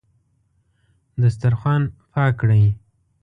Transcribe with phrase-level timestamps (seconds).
[1.21, 2.65] دسترخوان پاک کړئ